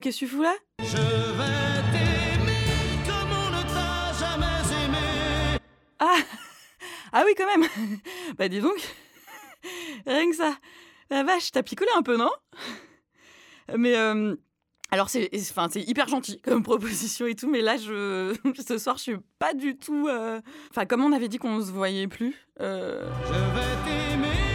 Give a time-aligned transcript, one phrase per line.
[0.00, 0.54] Qu'est-ce que tu fous là?
[0.80, 5.58] Je vais t'aimer comme on ne t'a jamais aimé.
[5.98, 6.16] Ah
[7.12, 7.68] Ah oui, quand même
[8.38, 8.76] Bah dis donc
[10.06, 10.54] Rien que ça
[11.10, 12.30] La vache, t'as picolé un peu, non?
[13.76, 14.34] Mais euh,
[14.90, 18.34] alors c'est enfin c'est hyper gentil comme proposition et tout, mais là je
[18.66, 20.06] ce soir je suis pas du tout.
[20.08, 20.40] euh,
[20.70, 22.34] Enfin comme on avait dit qu'on se voyait plus.
[22.60, 24.47] euh, Je vais t'aimer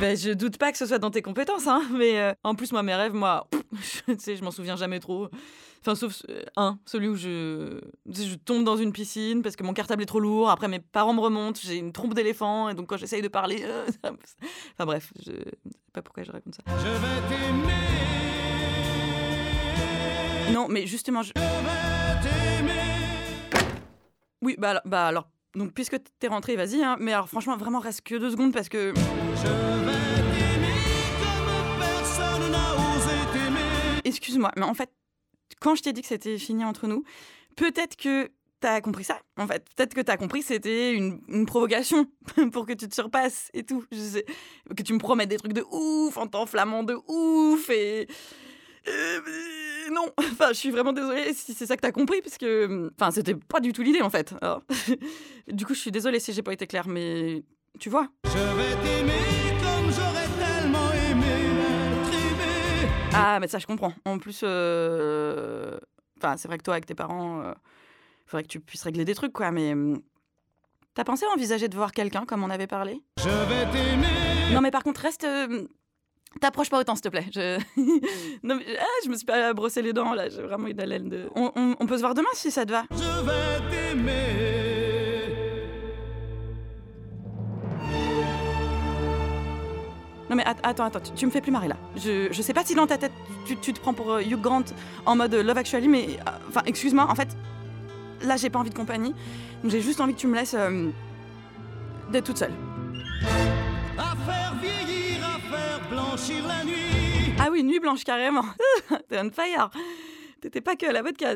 [0.00, 1.82] ben, je doute pas que ce soit dans tes compétences, hein.
[1.92, 3.48] Mais euh, en plus moi mes rêves, moi,
[4.06, 5.28] tu sais, je m'en souviens jamais trop.
[5.80, 9.72] Enfin sauf euh, un, celui où je je tombe dans une piscine parce que mon
[9.74, 10.50] cartable est trop lourd.
[10.50, 13.62] Après mes parents me remontent, j'ai une trompe d'éléphant et donc quand j'essaye de parler,
[13.64, 14.10] euh, ça
[14.74, 15.44] enfin bref, je sais
[15.92, 16.62] pas pourquoi je raconte ça.
[16.66, 17.72] Je vais t'aimer.
[20.52, 21.32] Non, mais justement, je...
[21.36, 22.80] Je vais t'aimer.
[24.42, 27.78] oui, bah, alors- bah alors, donc puisque t'es rentré, vas-y, hein, mais alors franchement, vraiment,
[27.78, 28.92] reste que deux secondes parce que.
[28.94, 29.48] Je vais
[31.50, 34.00] comme personne n'a osé t'aimer.
[34.04, 34.90] Excuse-moi, mais en fait,
[35.60, 37.04] quand je t'ai dit que c'était fini entre nous,
[37.56, 39.64] peut-être que t'as compris ça, en fait.
[39.76, 42.06] Peut-être que t'as compris que c'était une, une provocation
[42.52, 43.84] pour que tu te surpasses et tout.
[43.92, 44.26] Je sais,
[44.76, 48.08] que tu me promettes des trucs de ouf, en t'enflammant de ouf et.
[48.86, 49.20] Euh,
[49.92, 52.90] non, enfin, je suis vraiment désolée si c'est ça que t'as compris, parce que.
[52.98, 54.34] Enfin, c'était pas du tout l'idée, en fait.
[54.40, 54.62] Alors,
[55.48, 57.42] du coup, je suis désolée si j'ai pas été claire, mais.
[57.78, 61.26] Tu vois Je vais t'aimer comme j'aurais tellement aimé.
[63.14, 63.92] Ah, mais ça, je comprends.
[64.04, 65.78] En plus, euh,
[66.18, 69.14] enfin, c'est vrai que toi, avec tes parents, il faudrait que tu puisses régler des
[69.14, 69.50] trucs, quoi.
[69.50, 70.00] Mais hum,
[70.94, 73.02] t'as pensé à envisager de voir quelqu'un, comme on avait parlé?
[73.18, 74.52] Je vais t'aimer.
[74.52, 75.24] Non, mais par contre, reste.
[75.24, 75.66] euh,
[76.40, 77.26] T'approches pas autant, s'il te plaît.
[77.34, 77.58] Je...
[78.42, 80.28] non, mais, ah, je me suis pas brossé les dents, là.
[80.28, 81.28] J'ai vraiment une haleine de.
[81.34, 82.84] On, on- on peut se voir demain si ça te va.
[82.90, 84.14] Je vais t'aimer.
[90.30, 91.76] Non, mais att- attends, attends, tu, tu me fais plus marrer là.
[91.96, 93.12] Je, je sais pas si dans ta tête,
[93.46, 94.62] tu, tu te prends pour euh, Hugh Grant
[95.06, 96.18] en mode euh, Love Actually, mais.
[96.26, 97.28] euh, Enfin, excuse-moi, en fait,
[98.22, 99.14] là, j'ai pas envie de compagnie.
[99.62, 100.54] Donc, j'ai juste envie que tu me laisses.
[100.54, 100.90] euh,
[102.10, 102.52] d'être toute seule.
[103.22, 104.54] À faire vieillir, à faire
[106.18, 107.34] blanchir la nuit.
[107.38, 108.44] Ah oui, nuit blanche carrément.
[109.08, 109.70] T'es on fire.
[110.40, 111.34] T'étais pas que à la vodka.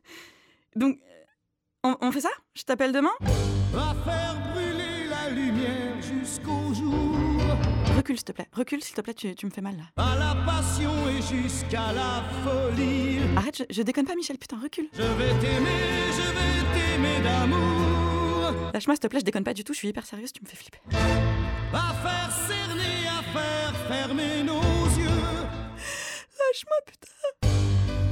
[0.76, 0.98] Donc,
[1.82, 2.30] on, on fait ça?
[2.54, 3.12] Je t'appelle demain?
[3.76, 7.16] À faire brûler la lumière jusqu'au jour.
[7.96, 8.48] Recule, s'il te plaît.
[8.52, 9.84] Recule, s'il te plaît, tu, tu me fais mal là.
[9.96, 13.18] À la passion et jusqu'à la folie.
[13.36, 14.88] Arrête, je, je déconne pas, Michel, putain, recule.
[14.92, 18.70] Je vais t'aimer, je vais t'aimer d'amour.
[18.72, 20.48] Lâche-moi, s'il te plaît, je déconne pas du tout, je suis hyper sérieuse, tu me
[20.48, 20.80] fais flipper.
[20.90, 22.13] Faire
[23.64, 24.60] faire fermer nos
[24.98, 25.24] yeux.
[26.38, 27.48] Lâche-moi, putain.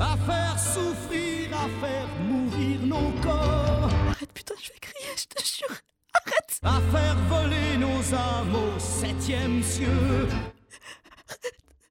[0.01, 3.91] À faire souffrir, à faire mourir nos corps.
[4.11, 5.77] Arrête, putain, je vais crier, je te jure.
[6.15, 6.59] Arrête.
[6.63, 10.29] À faire voler nos âmes au septième cieux.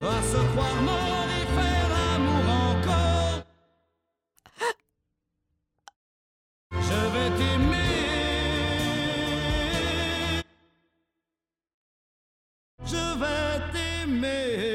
[0.00, 1.41] À se croire mort
[14.22, 14.71] made.